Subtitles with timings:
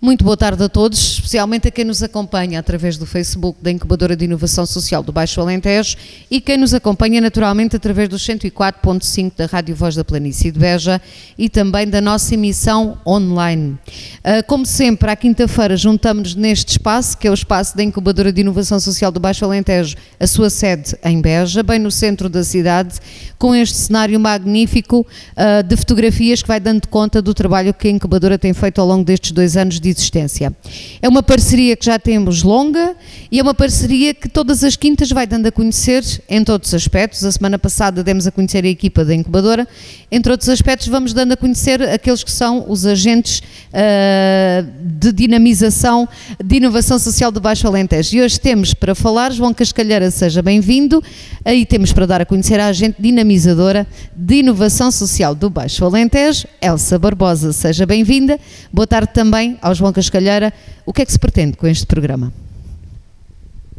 [0.00, 4.14] Muito boa tarde a todos, especialmente a quem nos acompanha através do Facebook da Incubadora
[4.14, 5.96] de Inovação Social do Baixo Alentejo
[6.30, 11.02] e quem nos acompanha naturalmente através dos 104.5 da Rádio Voz da Planície de Beja
[11.36, 13.76] e também da nossa emissão online.
[14.22, 18.40] Ah, como sempre, à quinta-feira juntamos-nos neste espaço, que é o espaço da Incubadora de
[18.40, 23.00] Inovação Social do Baixo Alentejo, a sua sede em Beja, bem no centro da cidade,
[23.36, 27.90] com este cenário magnífico uh, de fotografias que vai dando conta do trabalho que a
[27.90, 30.52] Incubadora tem feito ao longo destes dois anos de existência.
[31.00, 32.96] É uma parceria que já temos longa
[33.30, 36.74] e é uma parceria que todas as quintas vai dando a conhecer em todos os
[36.74, 37.24] aspectos.
[37.24, 39.66] A semana passada demos a conhecer a equipa da incubadora.
[40.10, 46.08] Entre outros aspectos, vamos dando a conhecer aqueles que são os agentes uh, de dinamização
[46.42, 48.16] de inovação social do Baixo Alentejo.
[48.16, 51.02] E hoje temos para falar, João Cascalheira, seja bem-vindo.
[51.44, 56.46] Aí temos para dar a conhecer a agente dinamizadora de inovação social do Baixo Alentejo,
[56.60, 57.52] Elsa Barbosa.
[57.52, 58.38] Seja bem-vinda.
[58.72, 60.52] Boa tarde também aos João Cascalheira,
[60.84, 62.32] o que é que se pretende com este programa?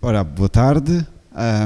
[0.01, 1.05] Ora, boa tarde.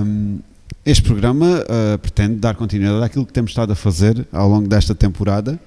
[0.03, 0.39] Um,
[0.83, 4.95] este programa uh, pretende dar continuidade àquilo que temos estado a fazer ao longo desta
[4.95, 5.59] temporada,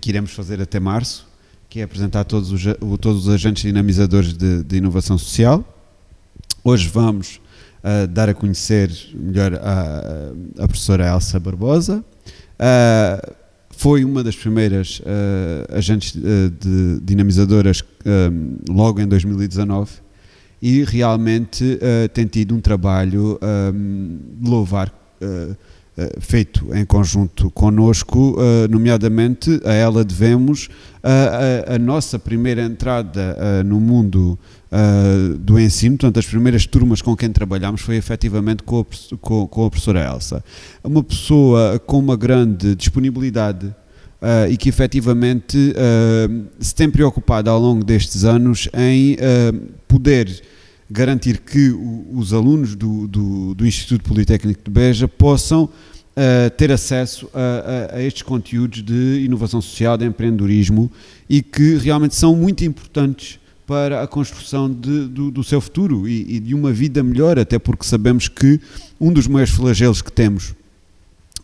[0.00, 1.26] que iremos fazer até março,
[1.68, 2.62] que é apresentar todos os,
[3.00, 5.64] todos os agentes dinamizadores de, de inovação social.
[6.62, 7.40] Hoje vamos
[7.82, 12.04] uh, dar a conhecer melhor a, a professora Elsa Barbosa.
[12.60, 13.43] Uh,
[13.76, 19.92] foi uma das primeiras uh, agentes uh, de dinamizadoras um, logo em 2019
[20.62, 24.92] e realmente uh, tem tido um trabalho um, de louvar
[26.18, 28.36] feito em conjunto connosco,
[28.68, 30.68] nomeadamente a ela devemos
[31.00, 34.36] a, a nossa primeira entrada no mundo
[34.74, 39.46] uh, do ensino, portanto, as primeiras turmas com quem trabalhámos foi efetivamente com a, com,
[39.46, 40.44] com a professora Elsa.
[40.82, 47.58] Uma pessoa com uma grande disponibilidade uh, e que efetivamente uh, se tem preocupado ao
[47.58, 49.16] longo destes anos em
[49.86, 50.42] poder
[50.90, 55.68] garantir que o, os alunos do, do, do, Instituto Politécnico de Beja possam
[56.16, 60.88] Uh, ter acesso a, a, a, estes conteúdos de inovação social, de empreendedorismo
[61.28, 66.36] e que realmente são muito importantes para a construção de, do, do, seu futuro e,
[66.36, 68.60] e, de uma vida melhor, até porque sabemos que
[69.00, 70.54] um dos maiores flagelos que temos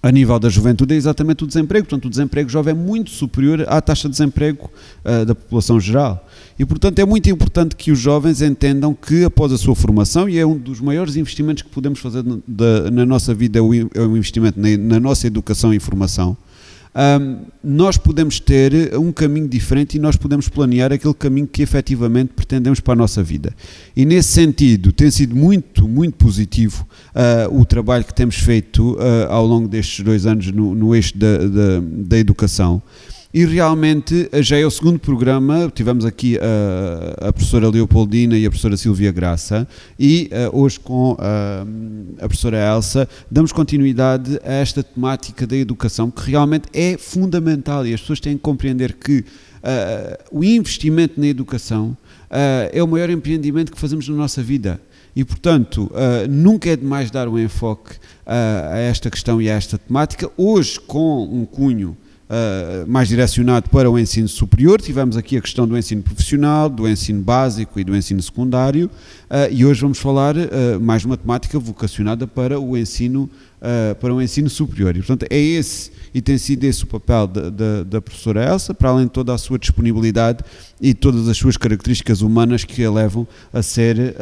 [0.02, 1.86] a nível da juventude é exatamente o desemprego.
[1.86, 4.70] Portanto, o desemprego jovem é muito superior à taxa de desemprego
[5.04, 6.26] uh, da população geral.
[6.58, 10.38] E, portanto, é muito importante que os jovens entendam que, após a sua formação, e
[10.38, 14.00] é um dos maiores investimentos que podemos fazer na, na nossa vida, é o, é
[14.00, 16.36] o investimento na, na nossa educação e formação,
[16.94, 22.32] um, nós podemos ter um caminho diferente e nós podemos planear aquele caminho que efetivamente
[22.34, 23.54] pretendemos para a nossa vida.
[23.96, 29.30] E nesse sentido, tem sido muito, muito positivo uh, o trabalho que temos feito uh,
[29.30, 32.82] ao longo destes dois anos no, no eixo da, da, da educação.
[33.32, 38.50] E realmente já é o segundo programa, tivemos aqui a, a professora Leopoldina e a
[38.50, 41.64] professora Silvia Graça, e uh, hoje com a,
[42.26, 48.00] professora Elsa damos continuidade a esta temática da educação, que realmente é fundamental e as
[48.00, 49.24] pessoas têm que compreender que
[50.32, 51.96] o investimento na educação
[52.72, 54.80] é o maior empreendimento que fazemos na nossa vida.
[55.14, 59.54] E, portanto, uh, nunca é demais dar um enfoque uh, a esta questão e a
[59.54, 60.30] esta temática.
[60.36, 61.96] Hoje, com um cunho
[62.30, 64.80] uh, mais direcionado para o ensino superior.
[64.80, 69.52] Tivemos aqui a questão do ensino profissional, do ensino básico e do ensino secundário, uh,
[69.52, 73.28] e hoje vamos falar uh, mais de uma temática vocacionada para o ensino,
[74.00, 74.96] para o ensino superior.
[74.96, 78.72] E, portanto, é esse e tem sido esse o papel da, da, da, professora Elsa,
[78.72, 80.42] para além de toda a sua disponibilidade
[80.80, 84.16] e todas as suas características humanas que a levam a ser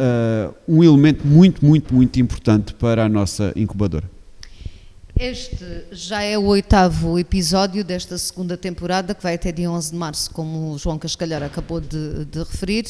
[0.67, 4.18] um elemento muito, muito, muito importante para a nossa incubadora.
[5.21, 9.97] Este já é o oitavo episódio desta segunda temporada, que vai até dia 11 de
[9.97, 12.87] março, como o João Cascalhar acabou de, de, referir.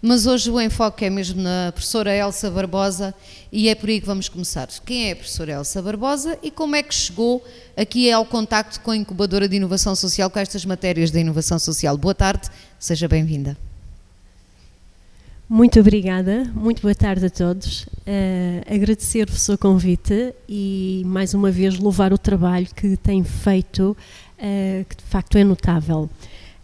[0.00, 3.14] Mas hoje o enfoque é mesmo na professora Elsa Barbosa
[3.52, 4.68] e é por aí que vamos começar.
[4.86, 7.44] Quem é a professora Elsa Barbosa e como é que chegou
[7.76, 11.98] aqui ao contacto com a incubadora de inovação social com estas matérias da inovação social?
[11.98, 12.48] Boa tarde,
[12.78, 13.54] seja bem-vinda.
[15.48, 17.84] Muito obrigada, muito boa tarde a todos.
[17.84, 23.96] Uh, Agradecer-vos o convite e mais uma vez louvar o trabalho que tem feito,
[24.38, 26.10] uh, que de facto é notável.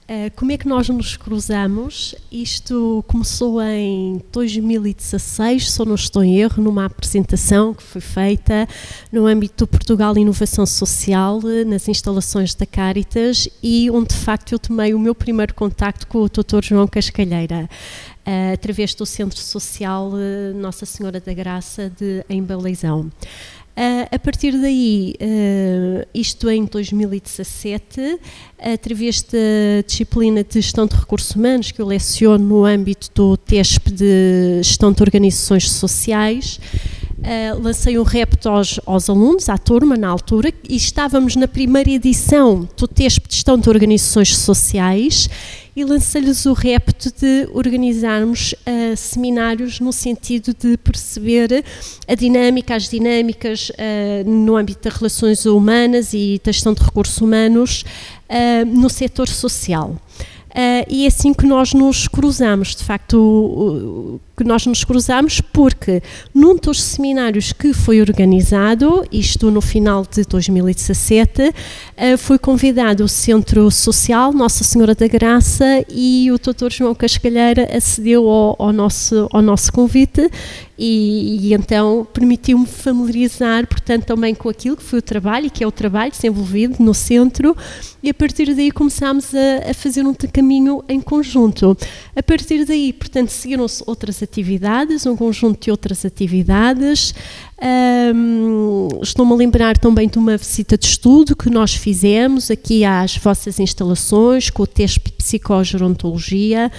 [0.03, 2.13] Uh, como é que nós nos cruzamos?
[2.31, 8.69] Isto começou em 2016, se não estou em erro, numa apresentação que foi feita
[9.13, 14.59] no âmbito do Portugal Inovação Social, nas instalações da Caritas, e onde de facto eu
[14.59, 16.65] tomei o meu primeiro contacto com o Dr.
[16.65, 17.71] João Cascalheira
[18.27, 23.11] uh, através do Centro Social uh, Nossa Senhora da Graça de em Baleizão.
[23.75, 28.19] Uh, a partir daí, uh, isto em 2017,
[28.59, 33.91] através da disciplina de Gestão de Recursos Humanos, que eu leciono no âmbito do TESP
[33.91, 36.61] de Gestão de Organizações Sociais,
[37.23, 41.89] Uh, lancei um repto aos, aos, alunos, à turma, na altura, e estávamos na primeira
[41.89, 45.31] edição do TESP de Gestão de Organizações Sociais
[45.75, 51.65] e lancei-lhes o repto de organizarmos uh, seminários no sentido de perceber
[52.07, 57.19] a dinâmica, as dinâmicas uh, no âmbito das relações humanas e da gestão de recursos
[57.19, 57.85] humanos
[58.67, 59.95] no setor social.
[60.53, 64.85] Uh, e é assim que nós nos cruzamos, de facto, o, o, que nós nos
[64.85, 66.03] cruzamos, porque
[66.35, 73.09] num dos seminários que foi organizado, isto no final de 2017, uh, foi convidado o
[73.09, 76.71] Centro Social Nossa Senhora da Graça e o Dr.
[76.71, 80.31] João Cascalheira acedeu ao, ao, nosso, ao nosso convite
[80.85, 85.63] e, e então permitiu-me familiarizar, portanto, também com aquilo que foi o trabalho, e que
[85.63, 87.57] é o trabalho desenvolvido no centro,
[88.03, 91.79] e a partir daí começámos a, a fazer um caminho em conjunto.
[92.17, 97.15] A partir daí, portanto, seguiram-se outras atividades, um conjunto de outras atividades.
[98.13, 103.17] Um, Estou-me a lembrar também de uma visita de estudo que nós fizemos aqui às
[103.17, 106.73] vossas instalações, com o teste de psicogerontologia,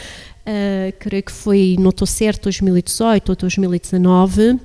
[0.48, 4.60] uh, creio que foi, não estou certo, 2018 ou 2019,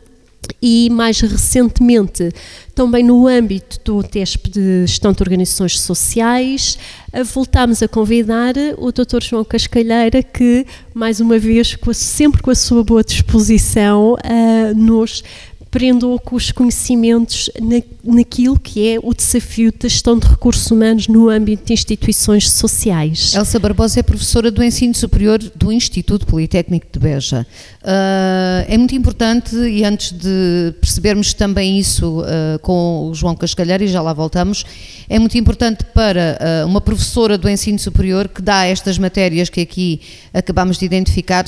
[0.62, 2.30] e mais recentemente
[2.74, 6.78] também no âmbito do TESP de Gestão de Organizações Sociais,
[7.12, 9.22] uh, voltámos a convidar o Dr.
[9.22, 15.22] João Cascalheira que, mais uma vez, sempre com a sua boa disposição, uh, nos
[15.70, 21.08] prendam com os conhecimentos na, naquilo que é o desafio da gestão de recursos humanos
[21.08, 23.34] no âmbito de instituições sociais.
[23.34, 27.46] Elsa Barbosa é professora do ensino superior do Instituto Politécnico de Beja.
[27.82, 33.84] Uh, é muito importante, e antes de percebermos também isso uh, com o João Cascalheiro,
[33.84, 34.64] e já lá voltamos,
[35.08, 39.60] é muito importante para uh, uma professora do ensino superior que dá estas matérias que
[39.60, 40.00] aqui
[40.32, 41.44] acabamos de identificar,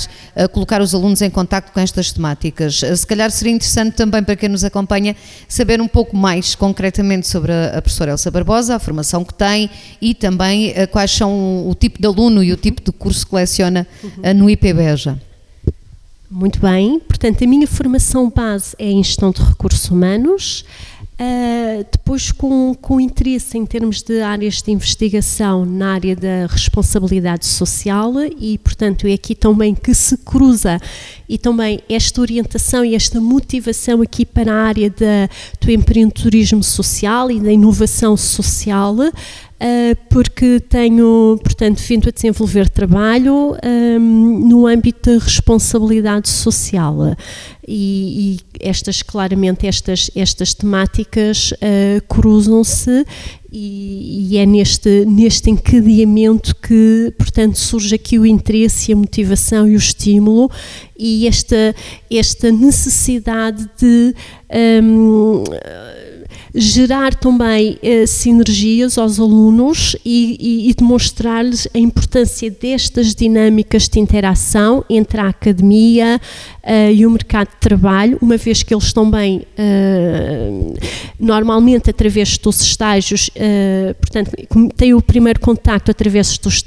[0.52, 2.80] colocar os alunos em contato com estas temáticas.
[2.80, 5.14] se calhar seria interessante também também para quem nos acompanha
[5.48, 9.70] saber um pouco mais concretamente sobre a, a professora Elsa Barbosa, a formação que tem
[10.00, 13.34] e também uh, quais são o tipo de aluno e o tipo de curso que
[13.34, 15.20] leciona uh, no IPBEJA.
[16.28, 20.64] Muito bem, portanto, a minha formação base é em gestão de recursos humanos.
[21.20, 27.44] Uh, depois, com, com interesse em termos de áreas de investigação na área da responsabilidade
[27.46, 30.80] social, e portanto é aqui também que se cruza
[31.30, 35.28] e também esta orientação e esta motivação aqui para a área da,
[35.60, 38.96] do empreendedorismo social e da inovação social.
[38.96, 47.14] Uh, porque tenho, portanto, vindo a desenvolver trabalho um, no âmbito da responsabilidade social
[47.68, 53.04] e, e estas, claramente, estas, estas temáticas uh, cruzam-se
[53.52, 59.74] e, e, é neste, neste encadeamento que, portanto, surge aqui o interesse, a motivação e
[59.74, 60.50] o estímulo
[60.96, 61.74] e esta,
[62.10, 64.14] esta necessidade de
[64.82, 65.42] um,
[66.54, 74.00] gerar também uh, sinergias aos alunos e, e, e demonstrar-lhes a importância destas dinâmicas de
[74.00, 76.20] interação entre a academia
[76.64, 80.74] uh, e o mercado de trabalho, uma vez que eles também, uh,
[81.18, 83.30] normalmente através dos estágios,
[84.00, 84.30] portanto,
[84.76, 86.64] têm o primeiro contacto através dos,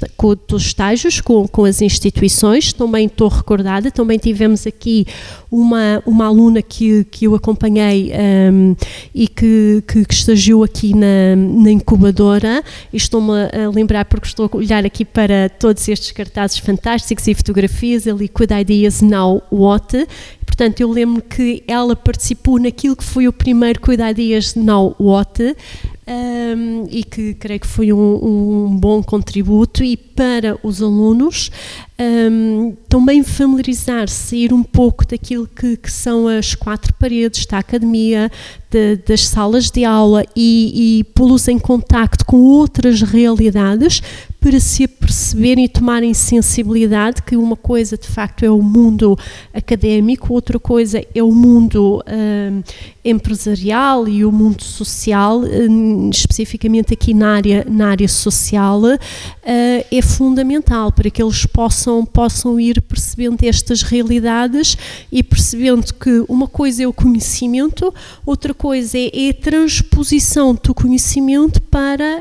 [0.56, 5.06] estágios com, com as instituições, também estou recordada, também tivemos aqui
[5.54, 8.12] uma, uma aluna que, que eu acompanhei
[8.52, 8.74] um,
[9.14, 12.62] e que, que, que, estagiou aqui na, na incubadora,
[12.92, 17.34] e estou-me a lembrar porque estou a olhar aqui para todos estes cartazes fantásticos e
[17.34, 20.06] fotografias, a Liquid Ideas Now What,
[20.54, 25.56] Portanto, eu lembro que ela participou naquilo que foi o primeiro Cuidar Dias Now What
[26.06, 29.82] um, e que creio que foi um, um, bom contributo.
[29.82, 31.50] E para os alunos
[31.98, 38.30] um, também familiarizar-se, sair um pouco daquilo que, que, são as quatro paredes da academia,
[38.70, 44.02] de, das salas de aula e, e pô-los em contacto com outras realidades
[44.44, 49.18] para se perceberem e tomarem sensibilidade que uma coisa de facto é o mundo
[49.54, 52.62] académico, outra coisa é o mundo um,
[53.02, 58.98] empresarial e o mundo social, um, especificamente aqui na área, na área social, uh,
[59.46, 64.76] é fundamental para que eles possam, possam ir percebendo estas realidades
[65.10, 67.94] e percebendo que uma coisa é o conhecimento,
[68.26, 72.18] outra coisa é, é a transposição do conhecimento para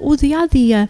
[0.00, 0.88] uh, o dia a dia.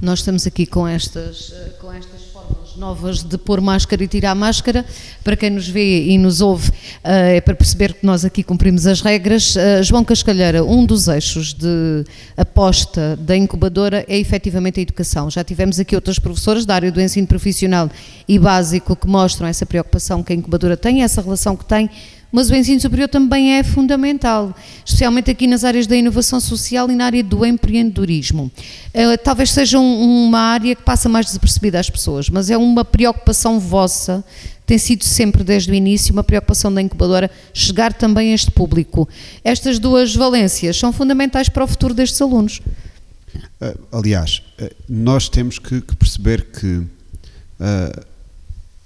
[0.00, 4.34] Nós estamos aqui com estas, eh, com estas fórmulas novas de pôr máscara e tirar
[4.34, 4.84] máscara.
[5.22, 6.70] Para quem nos vê e nos ouve,
[7.02, 9.54] é para perceber que nós aqui cumprimos as regras.
[9.82, 12.04] João Cascalheira, um dos eixos de
[12.36, 15.30] aposta da incubadora é efetivamente a educação.
[15.30, 17.88] Já tivemos aqui outras professoras da área do ensino profissional
[18.28, 21.88] e básico que mostram essa preocupação que a incubadora tem, essa relação que tem
[22.34, 24.52] mas o ensino superior também é fundamental,
[24.84, 28.50] especialmente aqui nas áreas da inovação social e na área do empreendedorismo.
[28.92, 32.84] Uh, talvez seja um, uma área que passa mais desapercebida às pessoas, mas é uma
[32.84, 34.24] preocupação vossa,
[34.66, 39.08] tem sido sempre desde o início uma preocupação da incubadora chegar também a este público.
[39.44, 42.60] Estas duas valências são fundamentais para o futuro destes alunos.
[43.60, 46.82] Uh, aliás, uh, nós temos que perceber que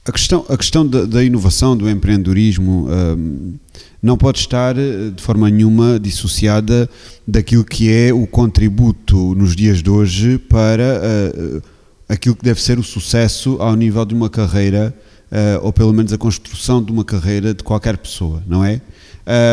[0.09, 3.55] a questão, a questão da, da inovação, do empreendedorismo, um,
[4.03, 6.89] não pode estar eh, de forma nenhuma dissociada
[7.27, 11.63] daquilo que é o contributo nos dias de hoje para uh,
[12.09, 14.95] aquilo que deve ser o sucesso ao nível de uma carreira,
[15.31, 18.81] uh, ou pelo menos a construção de uma carreira de qualquer pessoa, não é?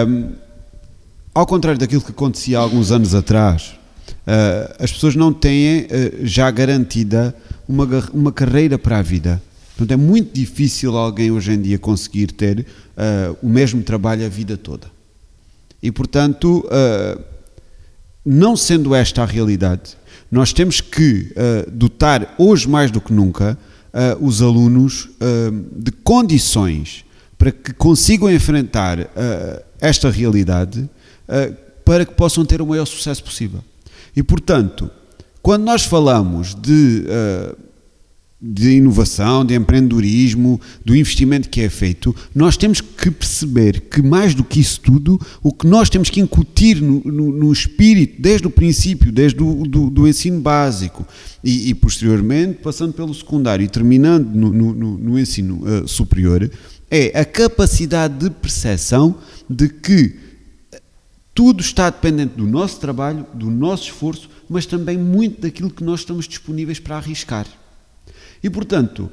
[0.08, 0.32] Um,
[1.34, 3.74] ao contrário daquilo que acontecia há alguns anos atrás,
[4.26, 5.88] uh, as pessoas não têm
[6.24, 7.36] já garantida
[7.68, 9.42] uma, uma carreira para a vida.
[9.76, 14.30] Portanto, é muito difícil alguém hoje em dia conseguir ter uh, o mesmo trabalho a
[14.30, 14.88] vida toda.
[15.84, 17.22] E, portanto, uh,
[18.26, 19.98] não sendo esta a realidade,
[20.32, 23.58] nós temos que uh, dotar, hoje mais do que nunca,
[24.20, 25.08] os alunos
[25.72, 27.06] de condições
[27.38, 29.10] para que consigam enfrentar
[29.80, 30.90] esta realidade
[31.86, 33.64] para que possam ter o maior sucesso possível.
[34.14, 34.92] E, portanto,
[35.42, 37.06] quando nós falamos de
[38.48, 44.36] de inovação, de empreendedorismo, do investimento que é feito, nós temos que perceber que, mais
[44.36, 48.46] do que isso tudo, o que nós temos que incutir no, no, no espírito, desde
[48.46, 51.08] o princípio, desde o do, do ensino básico
[51.44, 56.50] e, e, posteriormente, passando pelo secundário e terminando no, no ensino uh, superior,
[56.92, 59.18] é a capacidade de percepção
[59.50, 60.16] de que
[61.34, 66.02] tudo está dependente do nosso trabalho, do nosso esforço, mas também muito daquilo que nós
[66.02, 67.48] estamos disponíveis para arriscar.
[68.44, 69.10] E, portanto,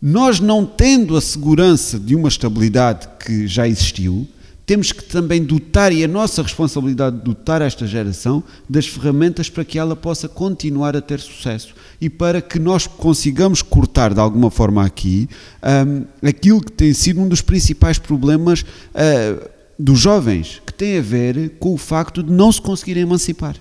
[0.00, 4.26] nós não tendo a segurança de uma estabilidade que já existiu,
[4.64, 9.64] temos que também dotar, e a nossa responsabilidade de dotar esta geração das ferramentas para
[9.64, 14.50] que ela possa continuar a ter sucesso e para que nós consigamos cortar de alguma
[14.50, 15.28] forma aqui
[15.62, 19.48] um, aquilo que tem sido um dos principais problemas uh,
[19.78, 23.56] dos jovens, que tem a ver com o facto de não se conseguirem emancipar.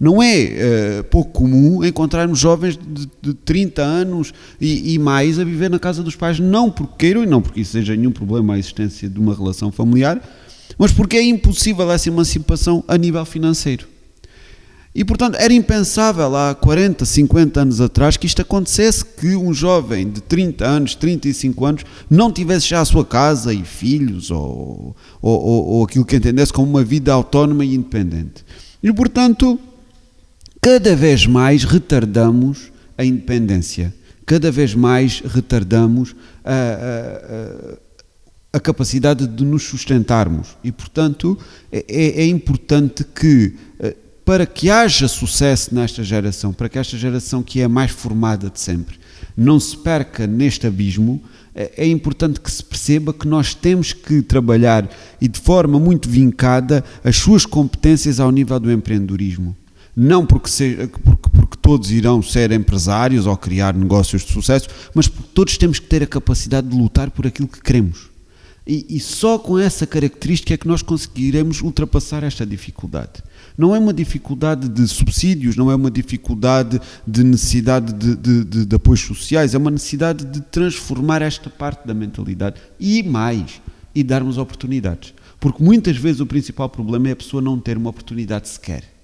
[0.00, 5.44] Não é uh, pouco comum encontrarmos jovens de, de 30 anos e, e, mais a
[5.44, 8.54] viver na casa dos pais, não porque queiram e não porque isso seja nenhum problema
[8.54, 10.22] a existência de uma relação familiar,
[10.78, 13.88] mas porque é impossível essa emancipação a nível financeiro.
[14.94, 20.08] E, portanto, era impensável há 40, 50 anos atrás que isto acontecesse, que um jovem
[20.08, 25.40] de 30 anos, 35 anos, não tivesse já a sua casa e filhos, ou, ou,
[25.40, 28.44] ou, ou aquilo que entendesse como uma vida autónoma e independente.
[28.82, 29.58] E, portanto,
[30.60, 33.94] cada vez mais retardamos a independência,
[34.26, 36.52] cada vez mais retardamos a,
[38.52, 40.56] a, a capacidade de nos sustentarmos.
[40.62, 41.38] E, portanto,
[41.72, 46.96] é, é, é importante que, eh, para que haja sucesso nesta geração, para que esta
[46.98, 48.98] geração que é a mais formada de sempre,
[49.36, 51.22] não se perca neste abismo,
[51.54, 54.88] é, é importante que se perceba que nós temos que trabalhar
[55.20, 59.56] e de forma muito vincada as suas competências ao nível do empreendedorismo
[60.00, 60.48] não porque,
[61.02, 65.80] porque, porque, todos irão ser empresários ou criar negócios de sucesso, mas porque todos temos
[65.80, 68.08] que ter a capacidade de lutar por aquilo que queremos.
[68.64, 73.24] E, e, só com essa característica é que nós conseguiremos ultrapassar esta dificuldade.
[73.56, 78.66] Não é uma dificuldade de subsídios, não é uma dificuldade de necessidade de, de, de,
[78.66, 83.60] de apoios sociais, é uma necessidade de transformar esta parte da mentalidade e mais,
[83.92, 85.12] e darmos oportunidades.
[85.40, 88.97] Porque muitas vezes o principal problema é a pessoa não ter uma oportunidade sequer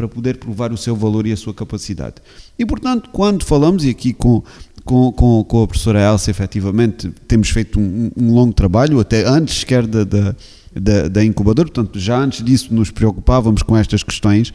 [0.00, 2.14] para poder provar o seu valor e a sua capacidade.
[2.58, 4.42] E, portanto, quando falamos, e aqui com,
[4.82, 9.60] com, com, com a professora Elsa, efetivamente, temos feito um, um longo trabalho, até antes
[9.60, 10.34] sequer da, da,
[10.74, 14.54] da, da incubadora, portanto, já antes disso nos preocupávamos com estas questões.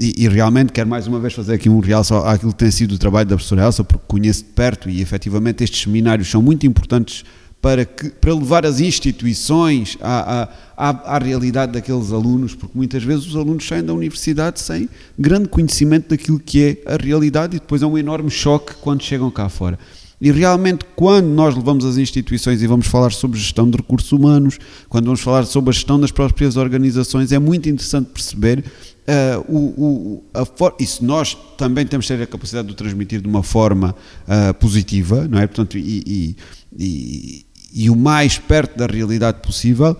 [0.00, 2.96] E, e, realmente quero mais uma vez fazer aqui um realce àquilo que tem sido
[2.96, 6.66] o trabalho da professora Elsa, porque conheço de perto e efetivamente estes seminários são muito
[6.66, 7.24] importantes
[7.66, 13.26] para, que, para levar as instituições à, à, à, realidade daqueles alunos, porque muitas vezes
[13.26, 17.82] os alunos saem da universidade sem grande conhecimento daquilo que é a realidade e depois
[17.82, 19.76] é um enorme choque quando chegam cá fora.
[20.20, 24.60] E realmente, quando nós levamos as instituições e vamos falar sobre gestão de recursos humanos,
[24.88, 29.58] quando vamos falar sobre a gestão das próprias organizações, é muito interessante perceber uh, o,
[29.58, 33.28] o, a for isso nós também temos que ter a capacidade de o transmitir de
[33.28, 33.92] uma forma
[34.22, 35.48] uh, positiva, não é?
[35.48, 36.36] Portanto, e,
[36.78, 37.45] e,
[37.76, 39.94] e, o mais perto da realidade possível,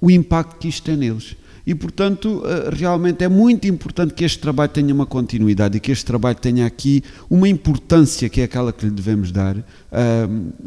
[0.00, 1.36] o impacto que isto tem neles.
[1.64, 5.92] E, portanto, eh, realmente é muito importante que este trabalho tenha uma continuidade e que
[5.92, 9.62] este trabalho tenha aqui uma importância que é aquela que lhe devemos dar uh,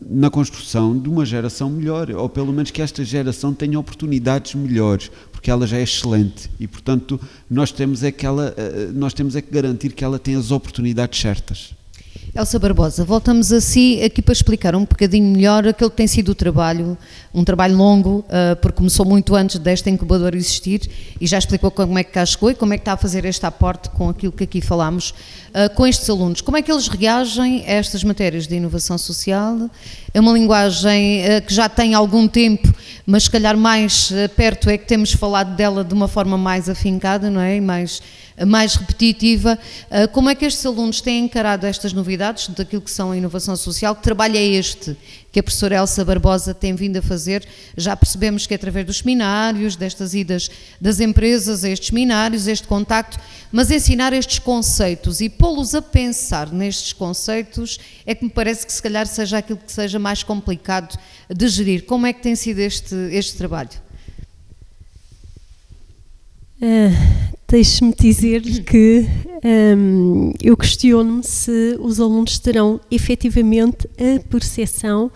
[0.09, 5.12] na construção de uma geração melhor, ou pelo menos que esta geração tenha oportunidades melhores,
[5.33, 7.19] porque ela já é excelente e, portanto,
[7.50, 10.51] nós temos é que, ela, uh, nós temos é que garantir que ela tenha as
[10.51, 11.75] oportunidades certas.
[12.37, 16.33] Elsa Barbosa, voltamos a si aqui para explicar um bocadinho melhor aquele que tem sido
[16.33, 16.97] o trabalho,
[17.35, 20.89] um trabalho longo, uh, porque começou muito antes desta incubadora existir
[21.19, 23.25] e já explicou como é que cá chegou e como é que está a fazer
[23.25, 26.39] este aporte com aquilo que aqui falámos uh, com estes alunos.
[26.39, 29.69] Como é que eles reagem a estas matérias de inovação social?
[30.13, 32.73] É uma linguagem uh, que já tem algum tempo,
[33.05, 37.29] mas se calhar mais perto é que temos falado dela de uma forma mais afincada,
[37.29, 37.57] não é?
[37.57, 38.01] E mais
[38.45, 39.57] mais repetitiva.
[40.11, 43.95] Como é que estes alunos têm encarado estas novidades daquilo que são a inovação social?
[43.95, 44.97] Que trabalho é este
[45.35, 47.45] que a professora Elsa Barbosa tem vindo a fazer?
[47.75, 50.49] Já percebemos que é através dos seminários, destas idas
[50.79, 53.19] das empresas a estes seminários, este contacto,
[53.51, 58.71] mas ensinar estes conceitos e pô-los a pensar nestes conceitos é que me parece que
[58.71, 60.97] se calhar seja aquilo que seja mais complicado
[61.29, 61.83] de gerir.
[61.83, 63.71] Como é que tem sido este, este trabalho?
[66.61, 69.05] Uh, Deixe-me dizer-lhe que
[69.77, 75.09] um, eu questiono-me se os alunos terão efetivamente a percepção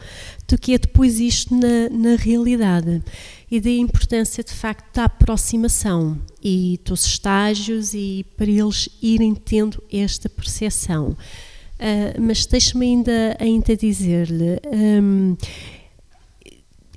[0.47, 3.03] do que é depois isto na, na realidade
[3.51, 9.83] e da importância de facto da aproximação e dos estágios e para eles irem tendo
[9.91, 11.09] esta percepção.
[11.09, 14.61] Uh, mas deixe-me ainda, ainda dizer-lhe.
[14.73, 15.35] Um,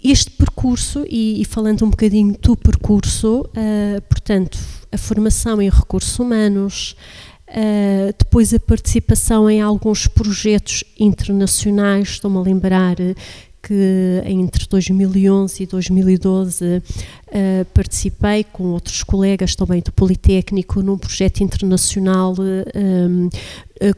[0.04, 6.18] este percurso, e, e, falando um bocadinho do percurso, uh, portanto, a formação em recursos
[6.18, 6.94] humanos,
[7.48, 12.96] uh, depois a participação em alguns projetos internacionais, estou-me a lembrar
[13.62, 16.82] que entre 2011 e 2012
[17.32, 23.28] uh, participei com outros colegas também do Politécnico num projeto internacional um,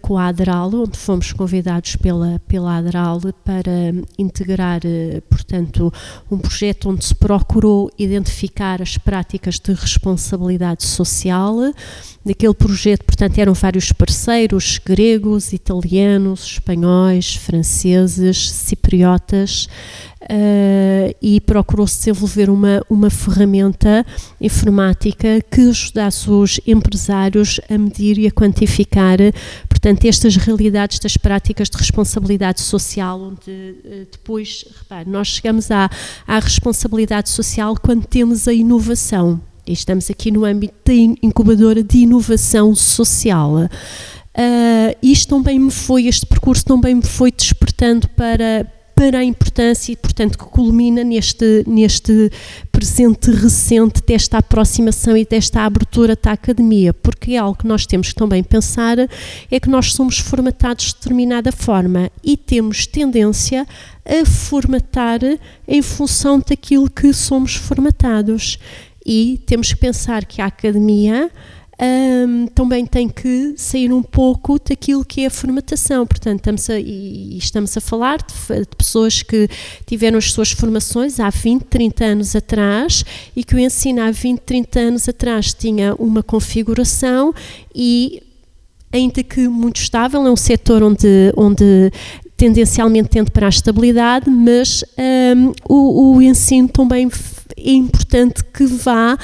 [0.01, 5.93] com a ADRAL, onde fomos convidados pela, pela ADRAL para integrar, eh, portanto,
[6.31, 11.57] um projeto onde se procurou identificar as práticas de responsabilidade social.
[12.25, 19.69] Naquele projeto, portanto, eram vários parceiros, gregos, italianos, espanhóis, franceses, cipriotas,
[20.25, 24.05] uh, e procurou-se desenvolver uma, uma ferramenta
[24.41, 29.19] informática que ajudasse os empresários a medir e a quantificar,
[29.69, 35.91] portanto, estas realidades das práticas de responsabilidade social, onde uh, depois, repare, nós chegamos à,
[36.27, 39.41] à responsabilidade social quando temos a inovação.
[39.67, 43.55] E estamos aqui no âmbito da incubadora de inovação social.
[43.57, 49.93] Uh, isto também me foi, este percurso também me foi despertando para, para a importância
[49.93, 52.31] e, portanto, que culmina neste, neste
[52.71, 58.09] presente recente desta aproximação e desta abertura da academia, porque é algo que nós temos
[58.09, 58.99] que também pensar,
[59.51, 63.67] é que nós somos formatados de determinada forma e temos tendência
[64.05, 65.21] a formatar
[65.67, 68.59] em função daquilo que somos formatados.
[69.07, 71.31] E temos que pensar que a academia
[71.81, 76.07] um, também tem que sair um pouco daquilo que é a formatação.
[76.07, 79.49] Portanto, estamos a, e estamos a falar de, de, pessoas que
[79.87, 84.41] tiveram as suas formações há 20, 30 anos atrás e que o ensino há 20,
[84.41, 87.35] 30 anos atrás tinha uma configuração
[87.75, 88.23] e
[88.93, 91.91] ainda que muito estável, é um setor onde, onde
[92.37, 94.85] tendencialmente tende para a estabilidade, mas
[95.37, 97.09] um, o, o ensino também
[97.57, 99.19] é importante que vá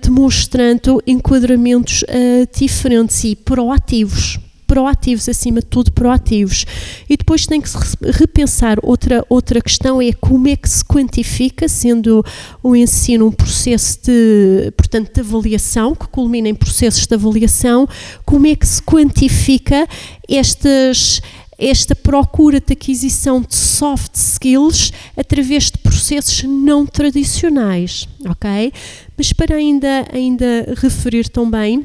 [0.00, 6.66] demonstrando enquadramentos uh, diferentes e proativos proativos, acima de tudo proativos.
[7.08, 11.66] E depois tem que se repensar outra, outra questão é como é que se quantifica,
[11.66, 12.22] sendo
[12.62, 17.88] o ensino um processo de, portanto, de avaliação, que culmina em processos de avaliação,
[18.26, 19.88] como é que se quantifica
[20.28, 21.22] estas
[21.58, 28.72] esta procura de aquisição de soft skills através de processos não tradicionais, ok?
[29.16, 31.84] Mas para ainda, ainda referir também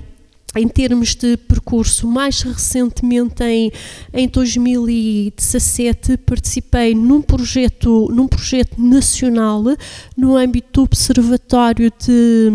[0.56, 3.72] em termos de percurso, mais recentemente em,
[4.14, 9.64] em 2017 participei num projeto, num projeto nacional
[10.16, 12.52] no âmbito do Observatório de,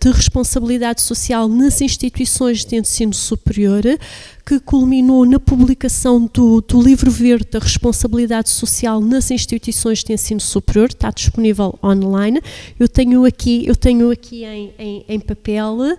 [0.00, 3.82] de Responsabilidade Social nas instituições de ensino superior,
[4.46, 10.40] que culminou na publicação do, do livro verde da responsabilidade social nas instituições de ensino
[10.40, 12.40] superior, está disponível online.
[12.78, 15.96] Eu tenho aqui, eu tenho aqui em, em, em papel, uh,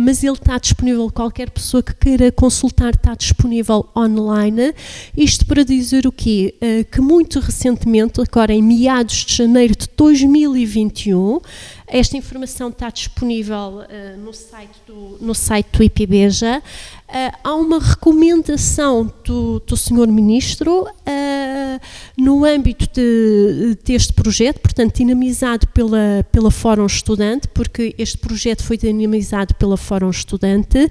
[0.00, 4.74] mas ele está disponível, qualquer pessoa que queira consultar está disponível online.
[5.16, 6.56] Isto para dizer o quê?
[6.60, 11.38] Uh, que muito recentemente, agora em meados de janeiro de 2021,
[11.86, 16.62] esta informação está disponível uh, no, site do, no site do IPBEJA.
[17.08, 20.08] Uh, há uma recomendação do, do Sr.
[20.08, 21.80] Ministro uh,
[22.18, 28.76] no âmbito de, deste projeto, portanto, dinamizado pela, pela Fórum Estudante, porque este projeto foi
[28.76, 30.90] dinamizado pela Fórum Estudante,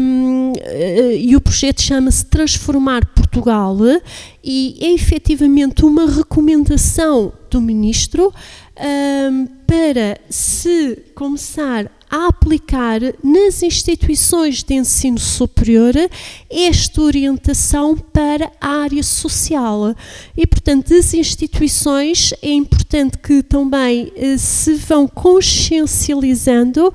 [0.00, 0.54] um,
[1.14, 3.76] e o projeto chama-se Transformar Portugal,
[4.42, 8.32] e é efetivamente uma recomendação do Ministro
[8.80, 15.94] um, para se começar a aplicar nas instituições de ensino superior
[16.50, 19.94] esta orientação para a área social.
[20.36, 26.92] E, portanto, as instituições é importante que também eh, se vão consciencializando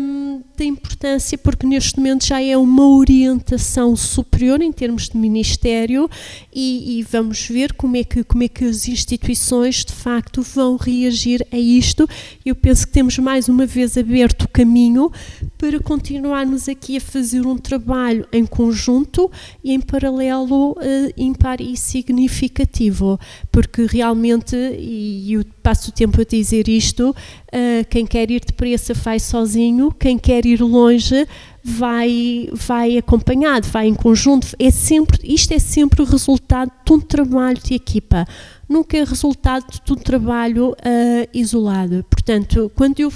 [0.00, 6.08] um, importância, porque neste momento já é uma orientação superior em termos de ministério
[6.52, 10.76] e, e, vamos ver como é, que, como é que as instituições de facto vão
[10.76, 12.08] reagir a isto.
[12.44, 15.10] Eu penso que temos mais uma vez aberto o caminho
[15.56, 19.30] para continuarmos aqui a fazer um trabalho em conjunto
[19.62, 20.76] e em paralelo uh,
[21.16, 23.18] ímpar e significativo,
[23.52, 27.14] porque realmente, e eu passo o tempo a dizer isto,
[27.52, 31.26] uh, quem quer ir depressa faz sozinho, quem quer ir longe
[31.62, 34.48] vai, vai acompanhado, vai em conjunto.
[34.58, 38.26] É sempre, isto é sempre o resultado de um trabalho de equipa,
[38.68, 42.04] nunca é resultado de um trabalho uh, isolado.
[42.08, 43.12] Portanto, quando eu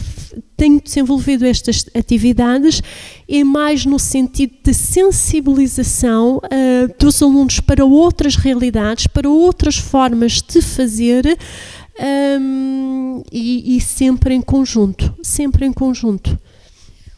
[0.56, 2.82] tenho desenvolvido estas atividades,
[3.28, 10.42] é mais no sentido de sensibilização uh, dos alunos para outras realidades, para outras formas
[10.42, 11.38] de fazer.
[12.00, 16.38] Um, e, e sempre em conjunto, sempre em conjunto.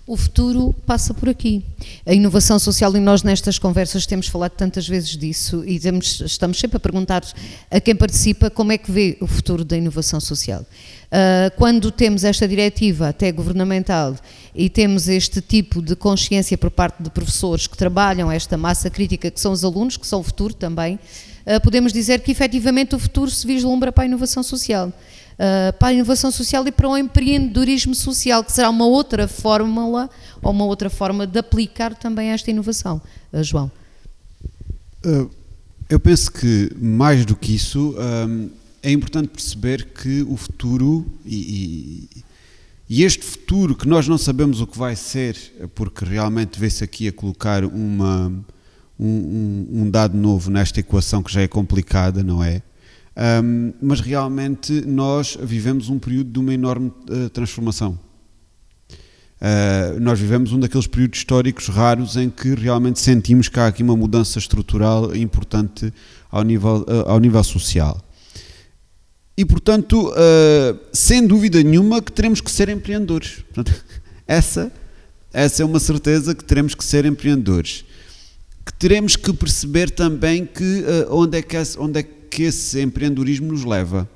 [0.08, 1.64] O futuro passa por aqui.
[2.06, 6.60] A inovação social, e nós nestas conversas temos falado tantas vezes disso e temos, estamos
[6.60, 7.24] sempre a perguntar
[7.68, 10.60] a quem participa como é que vê o futuro da inovação social.
[10.60, 14.14] Uh, quando temos esta diretiva até governamental
[14.54, 19.28] e temos este tipo de consciência por parte de professores que trabalham esta massa crítica,
[19.28, 21.00] que são os alunos, que são o futuro também,
[21.62, 24.92] podemos dizer que efetivamente o futuro se vislumbra para a inovação social
[25.36, 30.10] uh, para a inovação social e para o empreendedorismo social, que será uma outra fórmula
[30.42, 33.00] ou uma outra forma de aplicar também esta inovação.
[33.32, 33.70] Uh, João.
[35.88, 37.94] Eu penso que, mais do que isso,
[38.82, 42.24] é importante perceber que o futuro e, e,
[42.90, 45.36] e, este futuro que nós não sabemos o que vai ser,
[45.76, 48.32] porque realmente vê-se aqui a colocar uma,
[48.98, 52.62] um, um, um dado novo nesta equação que já é complicada, não é?
[53.16, 57.98] Um, mas realmente nós vivemos um período de uma enorme uh, transformação.
[59.40, 63.82] Uh, nós vivemos um daqueles períodos históricos raros em que realmente sentimos que há aqui
[63.82, 65.92] uma mudança estrutural importante
[66.30, 68.02] ao nível, uh, ao nível social.
[69.38, 70.14] E, portanto,
[70.94, 73.44] sem dúvida nenhuma que teremos que ser empreendedores.
[73.52, 73.84] Portanto,
[74.26, 74.72] essa,
[75.30, 77.84] essa é uma certeza que teremos que ser empreendedores.
[78.66, 83.64] Que teremos que perceber também que onde é que, onde é que esse empreendedorismo nos
[83.64, 84.06] leva.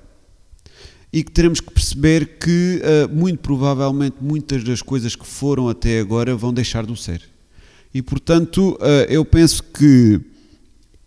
[1.12, 5.98] E que teremos que perceber que, uh, muito provavelmente, muitas das coisas que foram até
[5.98, 7.22] agora vão deixar de ser.
[7.92, 10.20] E, portanto, uh, eu penso que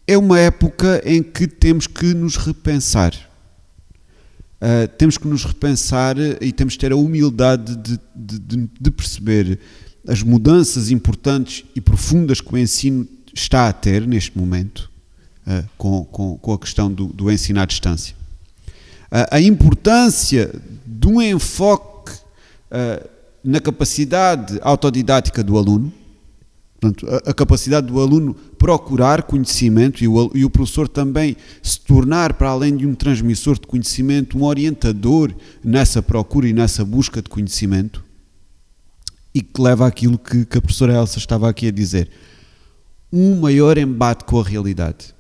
[0.06, 3.14] é uma época em que temos que nos repensar.
[4.62, 9.60] Uh, temos que nos repensar e temos que ter a humildade de, de, de, perceber
[10.08, 14.90] as mudanças importantes e profundas que o ensino está a ter neste momento
[15.48, 18.16] uh, com, com, com, a questão do, do ensino à distância.
[19.06, 20.54] Uh, a importância
[20.86, 23.10] de um enfoque uh,
[23.44, 25.92] na capacidade autodidática do aluno,
[26.80, 31.80] portanto, a, a, capacidade do aluno procurar conhecimento e o, e o professor também se
[31.80, 37.22] tornar, para além de um transmissor de conhecimento, um orientador nessa procura e nessa busca
[37.22, 38.04] de conhecimento
[39.34, 42.10] e que leva àquilo que, que a professora Elsa estava aqui a dizer,
[43.14, 45.14] um maior embate com a realidade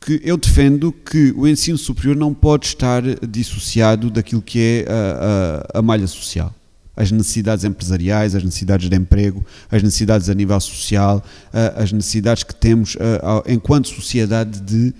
[0.00, 5.74] porque eu defendo que o ensino superior não pode estar dissociado daquilo que é a,
[5.74, 6.54] a, a, malha social.
[6.96, 11.22] As necessidades empresariais, as necessidades de emprego, as necessidades a nível social,
[11.76, 12.96] as necessidades que temos
[13.46, 14.94] enquanto sociedade de,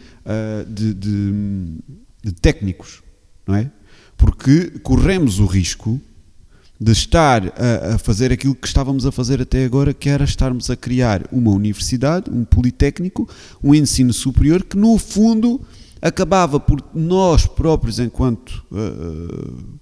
[0.66, 1.74] de, de,
[2.22, 3.02] de técnicos,
[3.46, 3.70] não é?
[4.16, 6.00] Porque corremos o risco
[6.80, 10.70] de estar a, a, fazer aquilo que estávamos a fazer até agora, que era estarmos
[10.70, 13.28] a criar uma universidade, um politécnico,
[13.62, 15.60] um ensino superior que no fundo
[16.00, 19.78] acabava por nós próprios, enquanto uh,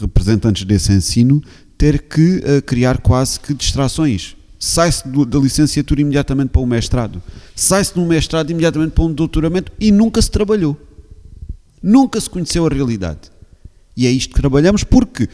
[0.00, 1.42] representantes desse ensino,
[1.78, 4.36] ter que uh, criar quase que distrações.
[4.58, 7.22] Sai-se da licenciatura imediatamente para o mestrado,
[7.56, 10.78] sai-se do mestrado imediatamente para um doutoramento e nunca se trabalhou.
[11.82, 13.32] Nunca se conheceu a realidade.
[13.96, 15.28] E é isto que trabalhamos porque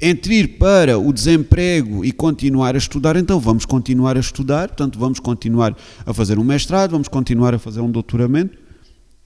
[0.00, 4.98] entre ir para o desemprego e continuar a estudar, então vamos continuar a estudar, portanto,
[4.98, 8.58] vamos continuar a fazer um mestrado, vamos continuar a fazer um doutoramento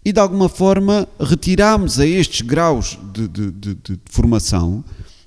[0.04, 4.84] e, de alguma forma, retiramos a estes graus de, de, de, de formação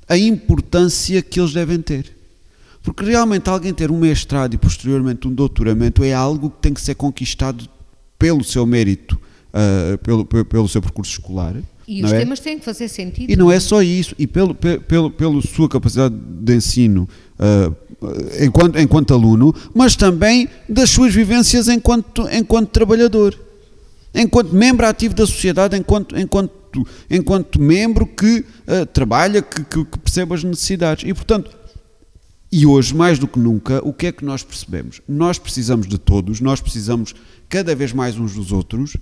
[0.07, 2.17] a importância que eles devem ter.
[2.83, 6.81] Porque realmente alguém ter um mestrado e posteriormente um doutoramento é algo que tem que
[6.81, 7.69] ser conquistado
[8.17, 9.19] pelo seu mérito,
[9.53, 11.55] uh, pelo, pelo seu percurso escolar
[11.87, 12.19] e os é?
[12.19, 13.29] temas têm que fazer sentido.
[13.31, 17.07] E não é só isso, e pelo, pelo, pelo sua capacidade de ensino
[17.39, 17.75] uh,
[18.39, 23.37] enquanto, enquanto aluno, mas também das suas vivências enquanto, enquanto trabalhador,
[24.13, 29.99] enquanto membro ativo da sociedade, enquanto, enquanto, enquanto membro que uh, trabalha, que, que, que
[29.99, 31.03] percebe as necessidades.
[31.07, 31.51] E portanto,
[32.51, 35.01] e hoje, mais do que nunca, o que é que nós percebemos?
[35.07, 37.15] Nós precisamos de todos, nós precisamos
[37.47, 38.97] cada vez mais uns dos outros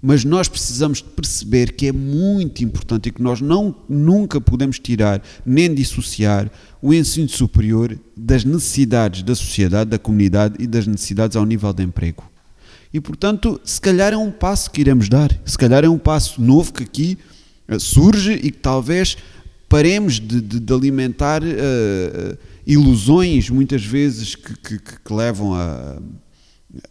[0.00, 5.22] mas nós precisamos perceber que é muito importante e que nós não, nunca podemos tirar
[5.44, 11.44] nem dissociar o ensino superior das necessidades da sociedade, da comunidade e das necessidades ao
[11.44, 12.24] nível de emprego.
[12.94, 16.40] E, portanto, se calhar é um passo que iremos dar, se calhar é um passo
[16.40, 17.18] novo que aqui
[17.68, 19.16] uh, surge e que talvez
[19.68, 25.98] paremos de, de, de alimentar uh, ilusões, muitas vezes, que, que, que levam a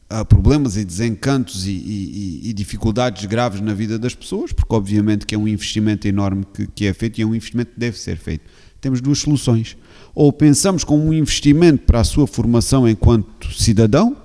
[0.09, 5.25] há problemas e desencantos e, e, e, dificuldades graves na vida das pessoas, porque obviamente
[5.25, 7.97] que é um investimento enorme que, que, é feito e é um investimento que deve
[7.97, 8.43] ser feito.
[8.81, 9.77] Temos duas soluções.
[10.15, 14.17] Ou pensamos como um investimento para a sua formação enquanto cidadão,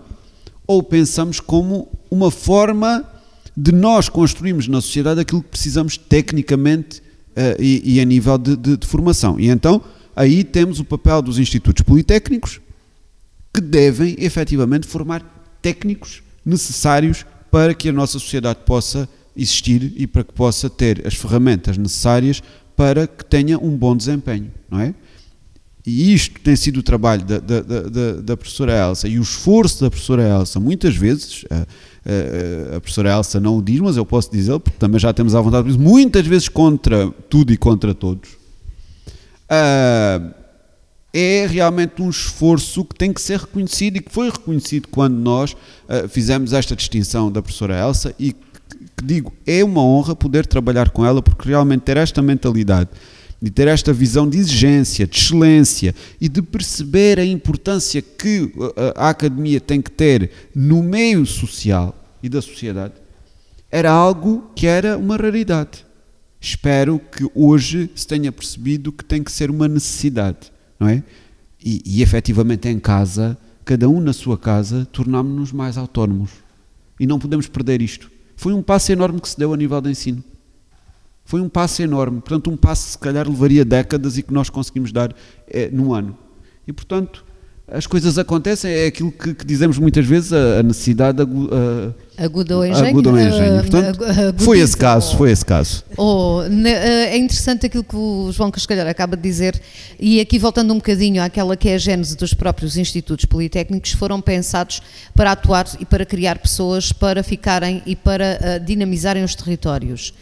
[0.67, 3.05] ou pensamos como uma forma
[3.55, 8.57] de nós construirmos na sociedade aquilo que precisamos tecnicamente uh, e, e, a nível de,
[8.57, 9.39] de, de formação.
[9.39, 9.83] E então
[10.17, 12.61] aí temos o papel dos institutos politécnicos
[13.53, 20.25] que devem efetivamente formar técnicos necessários para que a nossa sociedade possa existir e para
[20.25, 22.43] que possa ter as ferramentas necessárias
[22.77, 24.95] para que tenha um bom desempenho, não é?
[25.85, 29.83] E isto tem sido o trabalho da, da, da, da professora Elsa e o esforço
[29.83, 34.07] da professora Elsa, muitas vezes, a, a, a professora Elsa não o diz, mas eu
[34.07, 38.31] posso dizer, porque também já temos à vontade muitas vezes contra tudo e contra todos.
[39.51, 40.42] Uh,
[41.13, 45.53] é realmente um esforço que tem que ser reconhecido e que foi reconhecido quando nós
[45.53, 50.91] uh, fizemos esta distinção da professora Elsa e que, digo, é uma honra poder trabalhar
[50.91, 52.89] com ela porque realmente ter esta mentalidade
[53.43, 58.51] e ter esta visão de exigência, de excelência e de perceber a importância que
[58.97, 62.95] a, a academia tem que ter no meio social e da sociedade,
[63.71, 65.85] era algo que era uma raridade.
[66.41, 71.03] Espero que hoje se tenha percebido que tem que ser uma necessidade não é?
[71.65, 76.33] E, e efetivamente em casa, cada um na sua casa, tornámos-nos mais autónomos.
[76.99, 78.11] E não podemos perder isto.
[78.35, 80.25] Foi um passo enorme que se deu a nível de ensino.
[81.25, 82.21] Foi um passo enorme.
[82.21, 85.15] Portanto, um passo que se calhar levaria décadas e que nós conseguimos dar
[85.47, 86.19] é, num ano.
[86.67, 87.25] E portanto,
[87.69, 91.57] as coisas acontecem, é aquilo que, que dizemos muitas vezes, a, a necessidade aguda
[92.12, 93.61] o Aguda o engenho.
[93.61, 95.85] Portanto, foi esse caso, foi esse caso.
[95.97, 99.61] Oh, é interessante aquilo que o João Cascalhar acaba de dizer,
[99.99, 104.21] e aqui voltando um bocadinho àquela que é a gênese dos próprios institutos politécnicos, foram
[104.21, 104.83] pensados
[105.15, 110.13] para atuar e para criar pessoas para ficarem e para uh, dinamizarem os territórios.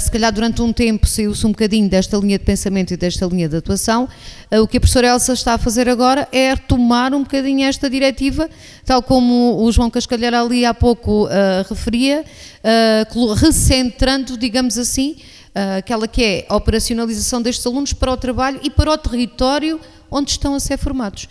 [0.00, 3.48] Se calhar durante um tempo saiu-se um bocadinho desta linha de pensamento e desta linha
[3.48, 4.06] de atuação,
[4.52, 8.48] o que a professora Elsa está a fazer agora é retomar um bocadinho esta diretiva,
[8.84, 11.28] tal como o João Cascalhar ali há pouco uh,
[11.68, 15.14] referia, uh, recentrando, digamos assim,
[15.54, 19.80] uh, aquela que é a operacionalização destes alunos para o trabalho e para o território
[20.10, 21.28] onde estão a ser formados.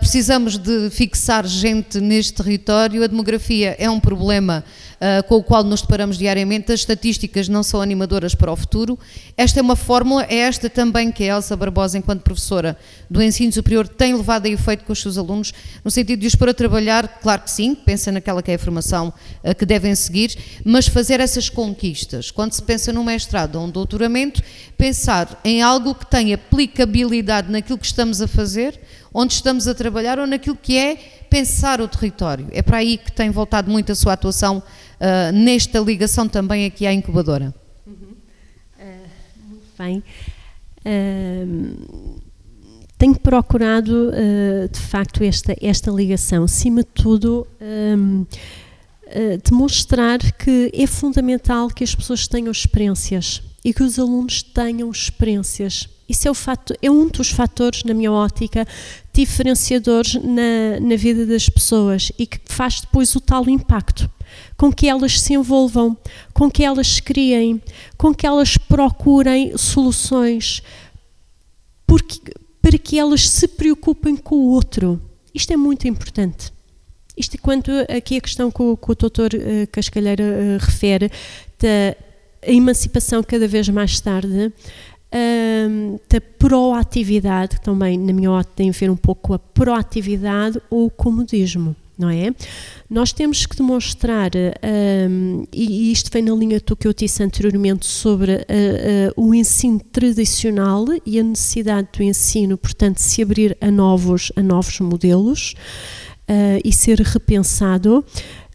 [0.00, 3.04] Precisamos de fixar gente neste território.
[3.04, 4.64] A demografia é um problema
[5.02, 6.72] uh, com o qual nos deparamos diariamente.
[6.72, 8.96] As estatísticas não são animadoras para o futuro.
[9.36, 12.76] Esta é uma fórmula, é esta também que a Elsa Barbosa, enquanto professora
[13.10, 15.52] do ensino superior, tem levado a efeito com os seus alunos,
[15.84, 18.58] no sentido de os pôr a trabalhar, claro que sim, pensa naquela que é a
[18.58, 19.12] formação
[19.42, 22.30] uh, que devem seguir, mas fazer essas conquistas.
[22.30, 24.40] Quando se pensa num mestrado ou um doutoramento,
[24.78, 28.78] pensar em algo que tenha aplicabilidade naquilo que estamos a fazer
[29.14, 32.46] onde estamos a trabalhar ou naquilo que é pensar o território.
[32.52, 36.86] É para aí que tem voltado muito a sua atuação uh, nesta ligação também aqui
[36.86, 37.54] à incubadora.
[37.86, 38.12] Uhum.
[38.78, 40.04] Uh, muito bem.
[42.98, 46.44] tenho procurado, uh, de facto, esta, esta ligação.
[46.44, 48.28] Acima de tudo, um, uh,
[49.42, 55.88] demonstrar que é fundamental que as pessoas tenham experiências e que os alunos tenham experiências.
[56.06, 58.66] Isso é, fato, é um dos fatores, na minha ótica,
[59.12, 64.10] diferenciadores na, na vida das pessoas e que faz depois o tal impacto
[64.56, 65.96] com que elas se envolvam,
[66.32, 67.60] com que elas criem,
[67.96, 70.62] com que elas procurem soluções,
[71.86, 75.00] porque, para que elas se preocupem com o outro.
[75.34, 76.52] Isto é muito importante.
[77.16, 81.10] Isto é quanto aqui a questão que o, que o doutor uh, Cascalheira uh, refere
[81.58, 81.96] da
[82.44, 84.52] emancipação cada vez mais tarde,
[85.12, 90.60] uh, da proatividade, também na minha ótica tem a ver um pouco com a proatividade
[90.70, 92.34] ou o comodismo não é?
[92.90, 97.86] Nós temos que demonstrar, um, e isto vem na linha do que eu disse anteriormente
[97.86, 103.70] sobre uh, uh, o ensino tradicional e a necessidade do ensino, portanto, se abrir a
[103.70, 105.54] novos, a novos modelos
[106.28, 108.04] uh, e ser repensado.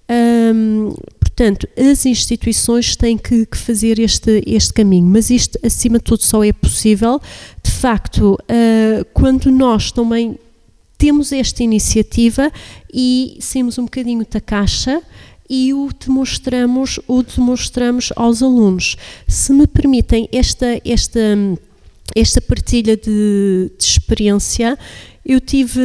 [0.10, 0.94] Um,
[1.38, 6.24] portanto, as instituições têm que, que, fazer este, este caminho, mas isto, acima de tudo,
[6.24, 7.22] só é possível,
[7.62, 8.40] de facto,
[9.14, 10.40] quando nós também
[10.98, 12.52] temos esta iniciativa
[12.92, 15.00] e saímos um bocadinho da caixa
[15.48, 18.98] e o demonstramos, o demonstramos aos alunos.
[19.28, 21.20] Se me permitem esta, esta,
[22.16, 24.78] esta partilha de, de experiência,
[25.26, 25.82] eu tive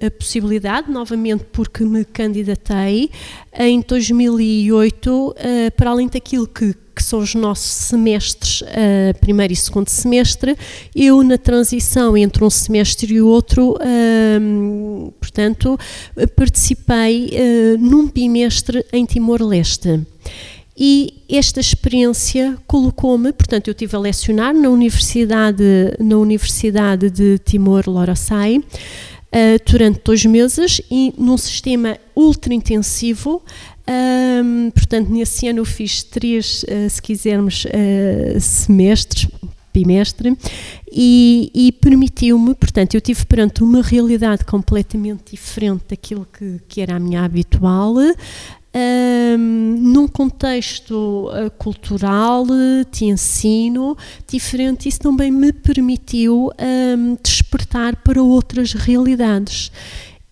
[0.00, 3.10] a possibilidade, novamente porque me candidatei,
[3.52, 9.56] em 2008, eh, para além daquilo que que são os nossos semestres, uh, primeiro e
[9.56, 10.56] segundo semestre.
[10.94, 15.78] Eu, na transição entre um semestre e outro, uh, portanto,
[16.36, 20.06] participei uh, num bimestre em Timor-Leste.
[20.76, 25.64] E esta experiência colocou-me, portanto, eu estive a lecionar na Universidade,
[26.00, 28.64] na Universidade de Timor-Leste
[29.68, 33.42] durante dois meses e num sistema ultra intensivo
[33.86, 39.28] um, portanto, nesse ano eu fiz três, uh, se quisermos, uh, semestres,
[39.74, 40.36] bimestre,
[40.90, 46.96] e, e permitiu-me, portanto, eu tive perante uma realidade completamente diferente daquilo que, que era
[46.96, 47.96] a minha habitual,
[48.74, 52.44] um, num contexto uh, cultural,
[52.90, 59.70] de ensino diferente, isso também me permitiu um, despertar para outras realidades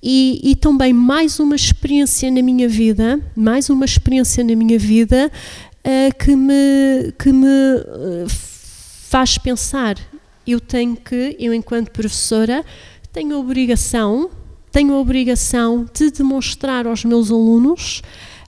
[0.02, 5.30] e, e, também mais uma experiência na minha vida, mais uma experiência na minha vida
[5.30, 9.96] uh, que me, que me uh, faz pensar.
[10.44, 12.64] Eu tenho que, eu enquanto professora,
[13.12, 14.28] tenho a obrigação,
[14.72, 18.02] tenho a obrigação de demonstrar aos meus alunos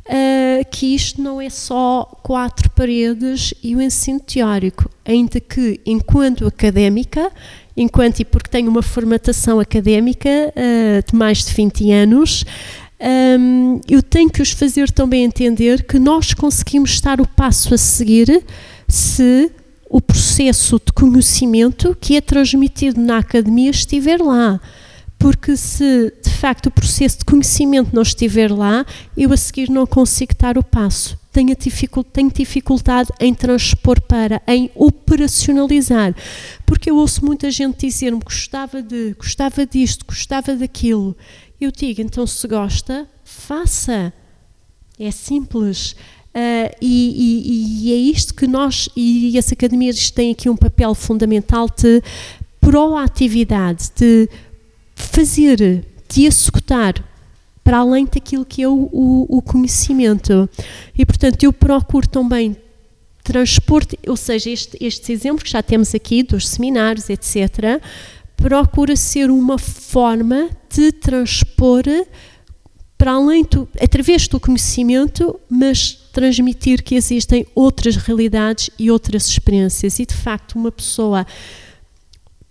[0.06, 6.46] uh, que isto não é só quatro paredes e o ensino teórico, ainda que, enquanto
[6.46, 7.30] académica,
[7.76, 12.44] enquanto e porque tenho uma formatação académica uh, de mais de 20 anos,
[13.38, 17.78] um, eu tenho que os fazer também entender que nós conseguimos estar o passo a
[17.78, 18.44] seguir
[18.88, 19.50] se
[19.90, 24.60] o processo de conhecimento que é transmitido na academia estiver lá.
[25.18, 28.84] Porque se de facto o processo de conhecimento não estiver lá,
[29.16, 31.56] eu a seguir não consigo dar o passo tenho,
[32.12, 36.14] tenho dificuldade em transpor para, em operacionalizar.
[36.64, 41.16] Porque eu ouço muita gente dizer-me gostava de, gostava disto, gostava daquilo.
[41.60, 44.12] Eu digo, então se gosta, faça.
[44.98, 45.96] É simples.
[46.32, 50.94] Uh, e, e, e, é isto que nós e as academias têm aqui um papel
[50.94, 52.02] fundamental de
[52.60, 54.28] proatividade, de
[54.94, 56.94] fazer, de executar
[57.62, 60.48] para além daquilo que é o, o, o conhecimento.
[60.96, 62.56] E, portanto, eu procuro também
[63.22, 67.80] transpor, ou seja, este, estes exemplos que já temos aqui, dos seminários, etc.,
[68.36, 71.84] procura ser uma forma de transpor
[72.98, 79.98] para além do, através do conhecimento, mas transmitir que existem outras realidades e outras experiências.
[79.98, 81.26] E de facto, uma pessoa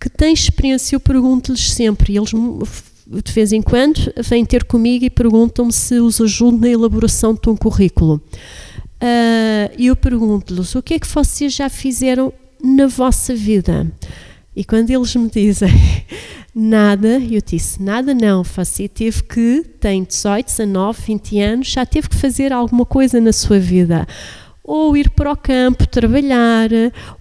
[0.04, 5.02] que tem experiência, eu pergunto-lhes sempre, e eles de vez em quando vêm ter comigo
[5.02, 8.20] e perguntam-me se os ajudo na elaboração de um currículo.
[8.96, 13.90] Uh, e eu pergunto-lhes o que é que vocês já fizeram na vossa vida?
[14.54, 15.72] E quando eles me dizem
[16.54, 22.10] nada, eu disse: nada não, você teve que, tem 18, 19, 20 anos, já teve
[22.10, 24.06] que fazer alguma coisa na sua vida.
[24.66, 26.70] Ou ir para o campo trabalhar,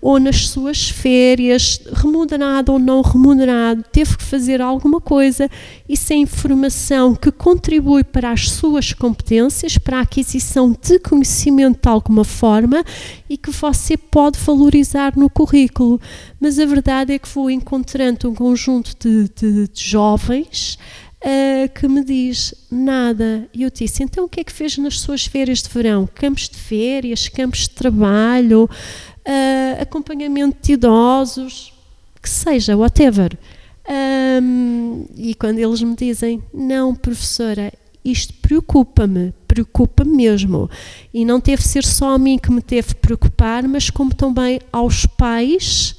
[0.02, 5.50] ou nas suas férias, remunerado ou não remunerado, teve que fazer alguma coisa.
[5.88, 11.90] Isso é informação que contribui para as suas competências, para a aquisição de conhecimento de
[11.90, 12.82] alguma forma
[13.30, 16.00] e que você pode valorizar no currículo.
[16.40, 20.78] Mas a verdade é que vou encontrando um conjunto de, de, de jovens
[21.24, 23.48] uh, que me diz nada.
[23.54, 26.08] E eu disse: então o que é que fez nas suas férias de verão?
[26.14, 31.74] Campos de férias, campos de trabalho, uh, acompanhamento de idosos,
[32.22, 33.38] que seja, whatever.
[33.86, 37.72] Um, e quando eles me dizem: não, professora,
[38.04, 40.70] isto preocupa-me, preocupa-me mesmo.
[41.14, 45.06] E não teve ser só a mim que me teve preocupar, mas como também aos
[45.06, 45.96] pais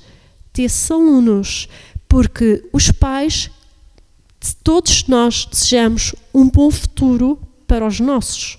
[0.53, 1.69] desses alunos,
[2.09, 3.51] porque os pais
[4.53, 8.59] todos nós desejamos um bom futuro para os nossos.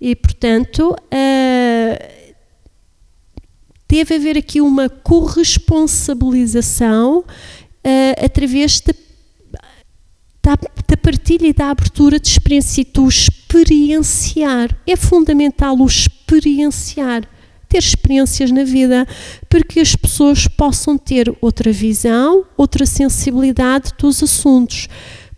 [0.00, 1.98] E, portanto, uh,
[3.88, 7.24] deve haver aqui uma corresponsabilização uh,
[8.24, 8.94] através da,
[10.42, 10.56] da,
[10.88, 14.74] da, partilha e da abertura de experiência e do experienciar.
[14.86, 17.28] É fundamental o experienciar,
[17.72, 19.06] ter experiências na vida,
[19.48, 24.88] para que as pessoas possam ter outra visão, outra sensibilidade dos assuntos.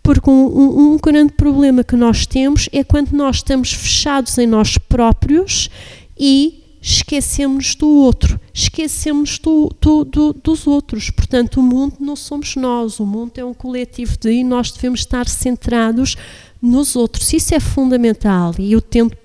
[0.03, 4.47] Porque um, um, um, grande problema que nós temos é quando nós estamos fechados em
[4.47, 5.71] nós próprios
[6.19, 11.09] e esquecemos do outro, esquecemos do, do, do, dos outros.
[11.11, 15.01] Portanto, o mundo não somos nós, o mundo é um coletivo de e nós devemos
[15.01, 16.17] estar centrados
[16.61, 17.33] nos outros.
[17.33, 19.24] Isso é fundamental e eu tento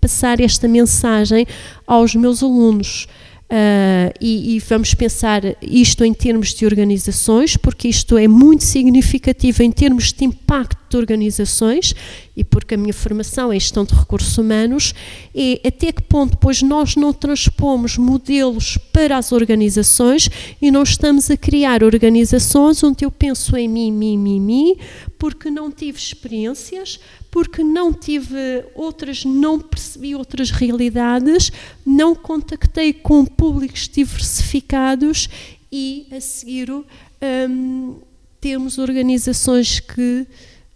[0.00, 1.46] passar esta mensagem
[1.86, 3.06] aos meus alunos.
[3.50, 9.64] Uh, e, e, vamos pensar isto em termos de organizações, porque isto é muito significativo
[9.64, 11.94] em termos de impacto de organizações
[12.36, 14.94] e porque a minha formação é gestão de recursos humanos,
[15.34, 20.28] é até que ponto depois nós não transpomos modelos para as organizações
[20.60, 24.76] e não estamos a criar organizações onde eu penso em mim, mim, mim, mim,
[25.18, 26.98] porque não tive experiências,
[27.30, 31.52] porque não tive outras, não percebi outras realidades,
[31.86, 35.28] não contactei com públicos diversificados
[35.70, 37.96] e a seguir um,
[38.40, 40.26] temos organizações que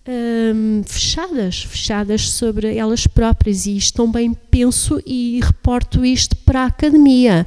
[0.06, 6.66] um, fechadas, fechadas sobre elas próprias e isto também penso e reporto isto para a
[6.66, 7.46] academia.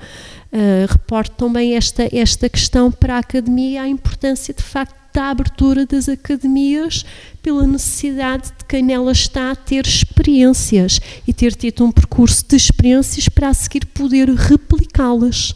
[0.52, 5.86] Uh, reporto também esta, esta questão para a academia, a importância de facto da abertura
[5.86, 7.04] das academias
[7.42, 13.28] pela necessidade de quem nela está ter experiências e ter tido um percurso de experiências
[13.28, 15.56] para a seguir poder replicá-las.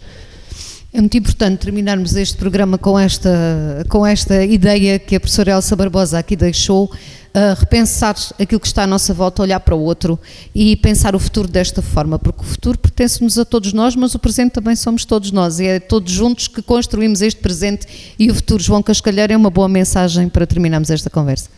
[0.94, 5.74] É muito importante terminarmos este programa com esta, com esta ideia que a professora Elsa
[5.74, 6.92] Barbosa aqui deixou,
[7.58, 10.20] repensar aquilo que está à nossa volta, olhar para o outro
[10.54, 14.20] e pensar o futuro desta forma, porque o futuro pertence-nos a todos nós, mas o
[14.20, 17.88] presente também somos todos nós e é todos juntos que construímos este presente
[18.20, 18.62] e o futuro.
[18.62, 21.50] João Cascalheiro é uma boa mensagem para terminarmos esta conversa.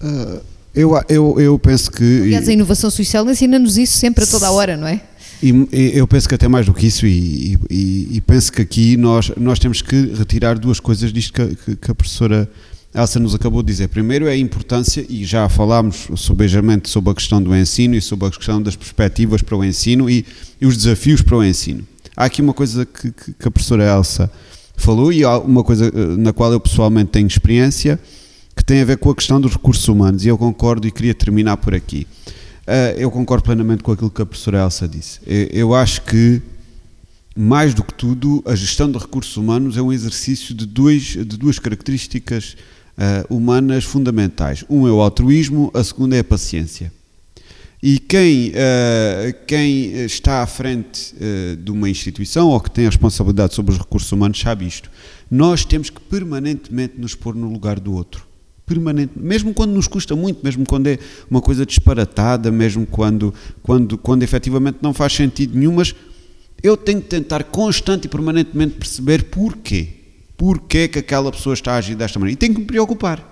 [0.00, 0.40] Uh,
[0.72, 2.22] eu, eu, eu penso que.
[2.22, 5.00] Aliás, a inovação social ensina-nos isso sempre a toda a hora, não é?
[5.42, 8.96] E, eu penso que até mais do que isso, e, e, e, penso que aqui
[8.96, 12.50] nós, nós temos que retirar duas coisas disto que, que, a professora
[12.94, 13.88] Elsa nos acabou de dizer.
[13.88, 18.26] Primeiro é a importância, e já falámos sobejamente sobre a questão do ensino e sobre
[18.26, 20.26] a questão das perspectivas para o ensino e,
[20.60, 21.86] e os desafios para o ensino.
[22.14, 24.30] Há aqui uma coisa que, que a professora Elsa
[24.76, 28.00] falou e há uma coisa eh, na qual eu pessoalmente tenho experiência
[28.56, 31.14] que tem a ver com a questão dos recursos humanos e eu concordo e queria
[31.14, 32.06] terminar por aqui.
[32.70, 35.18] Uh, eu concordo plenamente com aquilo que a professora Elsa disse.
[35.26, 36.40] Eu, acho que,
[37.36, 41.36] mais do que tudo, a gestão de recursos humanos é um exercício de, dois, de
[41.36, 42.56] duas características
[42.96, 44.64] uh, humanas fundamentais.
[44.70, 46.92] Um é o altruísmo, a segunda é a paciência.
[47.82, 51.12] E quem, uh, quem está à frente
[51.60, 54.88] de uma instituição ou que tem a responsabilidade sobre os recursos humanos sabe isto.
[55.28, 58.29] Nós temos que permanentemente nos pôr no lugar do outro
[58.70, 60.98] permanente, mesmo quando nos custa muito, mesmo quando é
[61.28, 65.92] uma coisa disparatada, mesmo quando, quando, quando efetivamente não faz sentido nenhum, mas
[66.62, 69.88] eu tenho que tentar constante e permanentemente perceber porquê.
[70.36, 72.34] Porquê que aquela pessoa está a agir desta maneira.
[72.34, 73.26] E tenho que me preocupar.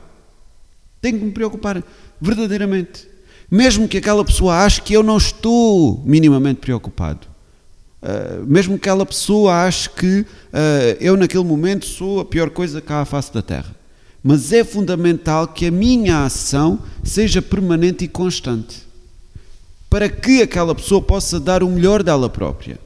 [1.01, 1.83] Tenho que me preocupar
[2.21, 3.07] verdadeiramente.
[3.49, 7.29] Mesmo que aquela pessoa ache que eu não estou minimamente preocupado.
[8.03, 10.27] Uh, mesmo que aquela pessoa ache que uh,
[11.01, 13.78] eu naquele momento sou a pior coisa cá à face da Terra
[14.23, 18.87] mas é fundamental que a minha ação seja permanente e constante,
[19.89, 22.79] para que aquela pessoa possa dar o melhor dela própria.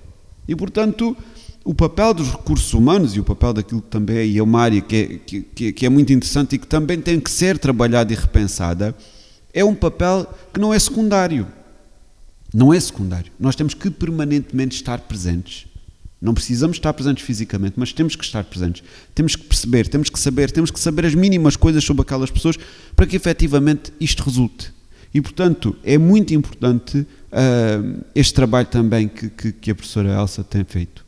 [0.47, 1.16] E, portanto,
[1.64, 4.61] o papel dos recursos humanos e o papel daquilo que também é, e é uma
[4.61, 8.12] área que é, que, que é muito interessante e que também tem que ser trabalhada
[8.12, 8.95] e repensada,
[9.53, 11.47] é um papel que não é secundário.
[12.53, 13.33] Não é secundário.
[13.39, 15.66] Nós temos que permanentemente estar presentes.
[16.22, 18.84] Não precisamos estar presentes fisicamente, mas temos que estar presentes.
[19.12, 22.56] Temos que perceber, temos que saber, temos que saber as mínimas coisas sobre aquelas pessoas
[22.94, 24.72] para que efetivamente isto resulte.
[25.12, 30.44] E, portanto, é muito importante uh, este trabalho também que, que, que, a professora Elsa
[30.44, 31.04] tem feito,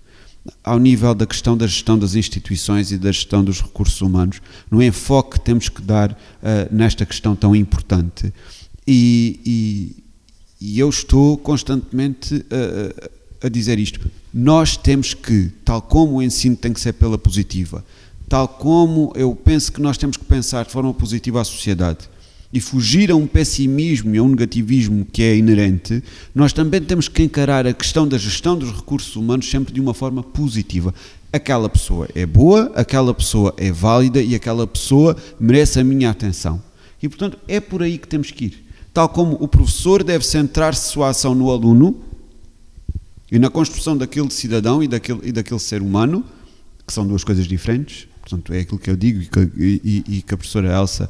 [0.65, 4.83] ao nível da questão da gestão das instituições e da gestão dos recursos humanos, no
[4.83, 6.17] enfoque que temos que dar uh,
[6.75, 8.35] nesta questão tão importante.
[8.85, 10.05] E, e,
[10.61, 13.11] e eu estou constantemente uh,
[13.41, 14.01] a dizer isto.
[14.37, 17.85] Nós temos que, tal como o ensino tem que ser pela positiva,
[18.29, 22.11] tal como eu penso que nós temos que pensar de forma positiva à sociedade,
[22.53, 26.03] e fugir a um pessimismo e a um negativismo que é inerente,
[26.35, 29.95] nós também temos que encarar a questão da gestão dos recursos humanos sempre de uma
[29.95, 30.93] forma positiva.
[31.33, 36.61] Aquela pessoa é boa, aquela pessoa é válida e aquela pessoa merece a minha atenção.
[37.01, 38.65] E portanto é por aí que temos que ir.
[38.93, 42.03] Tal como o professor deve centrar-se sua ação no aluno
[43.31, 46.25] e na construção daquele cidadão e daquele, e daquele ser humano,
[46.87, 50.23] que são duas coisas diferentes, portanto é aquilo que eu digo e que, e, e
[50.23, 51.09] que a professora Elsa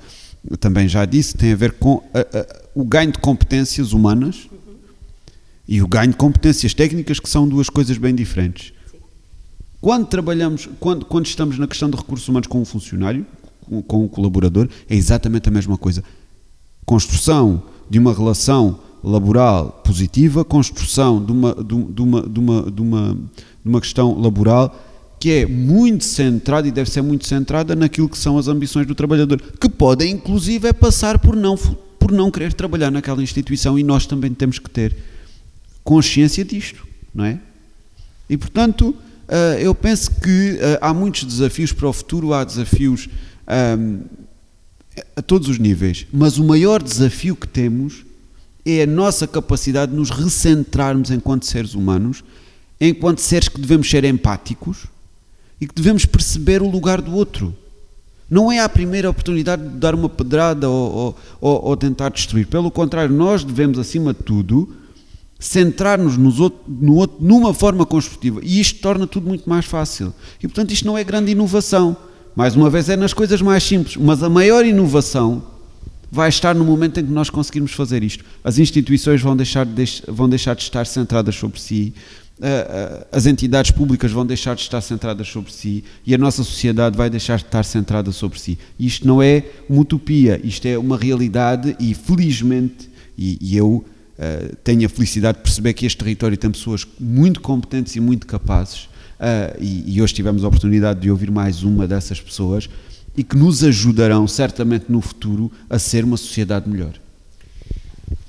[0.60, 4.48] também já disse, tem a ver com a, a, o ganho de competências humanas
[5.66, 8.72] e o ganho de competências técnicas, que são duas coisas bem diferentes.
[9.80, 13.26] Quando trabalhamos, quando, quando estamos na questão de recursos humanos com um funcionário,
[13.62, 16.04] com, com um colaborador, é exatamente a mesma coisa.
[16.84, 23.14] Construção de uma relação laboral positiva, construção de uma, de uma, de uma, de uma,
[23.62, 24.74] de uma questão laboral
[25.20, 28.94] que é muito centrada e deve ser muito centrada naquilo que são as ambições do
[28.94, 31.56] trabalhador, que podem inclusive é passar por não,
[31.98, 34.96] por não querer trabalhar naquela instituição e nós também temos que ter
[35.82, 37.38] consciência disto, não é?
[38.28, 38.94] E portanto,
[39.28, 43.08] eh, eu penso que eh, há muitos desafios para o futuro, há desafios
[43.46, 44.00] ehm,
[45.16, 48.03] a todos os níveis, mas o maior desafio que temos
[48.64, 52.24] é a nossa capacidade de nos recentrarmos enquanto seres humanos,
[52.80, 54.86] enquanto seres que devemos ser empáticos,
[55.60, 57.54] e que devemos perceber o lugar do outro.
[58.28, 62.46] Não é a primeira oportunidade de dar uma pedrada ou, ou, ou tentar destruir.
[62.46, 64.74] Pelo contrário, nós devemos, acima de tudo,
[65.38, 68.40] centrar-nos no outro numa forma construtiva.
[68.42, 70.12] E isto torna tudo muito mais fácil.
[70.42, 71.96] E, portanto, isto não é grande inovação.
[72.34, 73.96] Mais uma vez, é nas coisas mais simples.
[73.96, 75.42] Mas a maior inovação
[76.10, 78.24] vai estar no momento em que nós conseguirmos fazer isto.
[78.42, 81.94] As instituições vão deixar de, vão deixar de estar centradas sobre si,
[83.12, 87.08] as entidades públicas vão deixar de estar centradas sobre si e a nossa sociedade vai
[87.08, 88.58] deixar de estar centrada sobre si.
[88.78, 94.56] Isto não é uma utopia, isto é uma realidade e felizmente, e, e eu uh,
[94.64, 98.84] tenho a felicidade de perceber que este território tem pessoas muito competentes e muito capazes,
[99.20, 102.68] uh, e, e hoje tivemos a oportunidade de ouvir mais uma dessas pessoas
[103.16, 106.94] e que nos ajudarão certamente no futuro a ser uma sociedade melhor.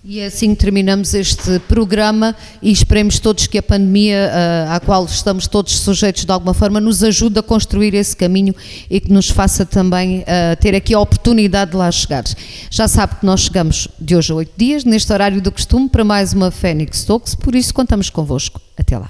[0.08, 5.48] E assim terminamos este programa e esperemos todos que a pandemia uh, à qual estamos
[5.48, 8.54] todos sujeitos de alguma forma nos ajude a construir esse caminho
[8.88, 12.24] e que nos faça também uh, ter aqui a oportunidade de lá chegar.
[12.70, 16.04] Já sabe que nós chegamos de hoje a oito dias, neste horário do costume, para
[16.04, 18.62] mais uma Fênix Talks, por isso contamos convosco.
[18.78, 19.10] Até lá.